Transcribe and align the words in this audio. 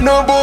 no 0.00 0.24
boy. 0.26 0.41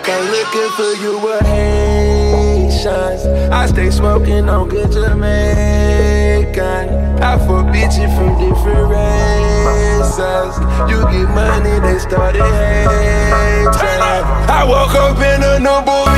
For 0.00 0.94
you 1.02 1.18
were 1.18 1.42
Haitians. 1.42 3.26
I 3.52 3.66
stay 3.66 3.90
smoking 3.90 4.48
on 4.48 4.68
good 4.68 4.90
Jamaican. 4.90 6.62
I 7.22 7.38
fuck 7.38 7.66
bitches 7.66 8.10
from 8.16 8.38
different 8.40 8.88
races. 8.90 10.58
You 10.90 11.02
get 11.12 11.28
money, 11.34 11.78
they 11.80 11.98
started 11.98 12.42
hating. 12.42 13.68
I 14.48 14.64
woke 14.66 14.94
up 14.94 15.18
in 15.18 15.42
a 15.42 15.58
new 15.58 15.80
boot, 15.84 16.11